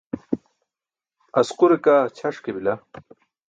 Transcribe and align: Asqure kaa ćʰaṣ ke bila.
Asqure 1.39 1.77
kaa 1.85 2.03
ćʰaṣ 2.17 2.35
ke 2.43 2.51
bila. 2.55 2.73